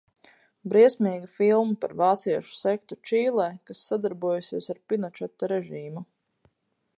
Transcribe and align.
Briesmīga 0.73 1.27
filma 1.33 1.75
par 1.83 1.93
vāciešu 1.99 2.57
sektu 2.61 2.97
Čīlē, 3.11 3.47
kas 3.71 3.83
sadarbojusies 3.91 4.71
ar 4.75 4.81
Pinočeta 4.89 5.53
režīmu. 5.55 6.05